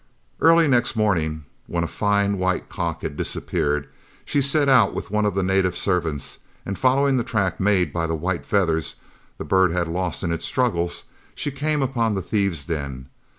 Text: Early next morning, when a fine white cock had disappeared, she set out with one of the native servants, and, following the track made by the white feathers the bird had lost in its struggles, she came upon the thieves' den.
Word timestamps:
Early 0.39 0.67
next 0.67 0.95
morning, 0.95 1.45
when 1.67 1.83
a 1.83 1.87
fine 1.87 2.39
white 2.39 2.69
cock 2.69 3.03
had 3.03 3.15
disappeared, 3.15 3.87
she 4.25 4.41
set 4.41 4.67
out 4.67 4.95
with 4.95 5.11
one 5.11 5.27
of 5.27 5.35
the 5.35 5.43
native 5.43 5.77
servants, 5.77 6.39
and, 6.65 6.75
following 6.75 7.17
the 7.17 7.23
track 7.23 7.59
made 7.59 7.93
by 7.93 8.07
the 8.07 8.15
white 8.15 8.43
feathers 8.43 8.95
the 9.37 9.45
bird 9.45 9.69
had 9.71 9.87
lost 9.87 10.23
in 10.23 10.33
its 10.33 10.43
struggles, 10.45 11.03
she 11.35 11.51
came 11.51 11.83
upon 11.83 12.15
the 12.15 12.23
thieves' 12.23 12.65
den. 12.65 13.09